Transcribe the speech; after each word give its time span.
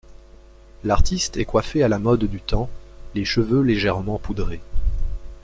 L'artiste 0.83 1.37
est 1.37 1.45
coiffé 1.45 1.83
à 1.83 1.87
la 1.87 1.99
mode 1.99 2.23
du 2.25 2.41
temps, 2.41 2.71
les 3.13 3.23
cheveux 3.23 3.61
légèrement 3.61 4.17
poudrés. 4.17 4.59